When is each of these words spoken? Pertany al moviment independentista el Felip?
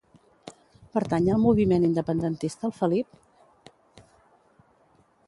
Pertany 0.97 1.27
al 1.33 1.43
moviment 1.43 1.85
independentista 1.89 2.67
el 2.71 2.75
Felip? 2.79 4.01